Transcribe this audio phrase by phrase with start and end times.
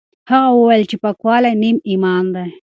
[0.31, 2.47] هغه وویل چې پاکوالی نیم ایمان دی.